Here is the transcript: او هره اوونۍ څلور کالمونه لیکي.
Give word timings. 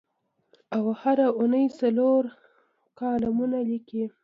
او 0.75 0.83
هره 1.01 1.25
اوونۍ 1.31 1.65
څلور 1.79 2.23
کالمونه 2.99 3.57
لیکي. 3.69 4.03